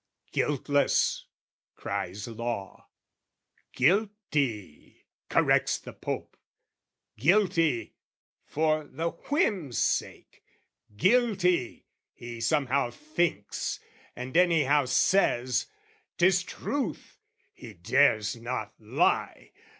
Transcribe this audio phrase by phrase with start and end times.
[0.31, 1.25] "Guiltless,"
[1.75, 2.89] cries Law
[3.71, 6.35] "Guilty," corrects the Pope!
[7.19, 7.93] "Guilty,"
[8.43, 10.41] for the whim's sake!
[10.97, 11.85] "Guilty,"
[12.15, 13.79] he somehow thinks,
[14.15, 15.67] And anyhow says:
[16.17, 17.19] 'tis truth;
[17.53, 19.51] he dares not lie!